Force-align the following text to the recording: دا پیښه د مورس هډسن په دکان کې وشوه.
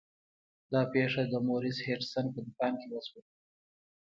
دا 0.71 0.81
پیښه 0.93 1.23
د 1.27 1.33
مورس 1.47 1.77
هډسن 1.87 2.25
په 2.33 2.39
دکان 2.47 2.73
کې 2.79 2.87
وشوه. 2.91 3.21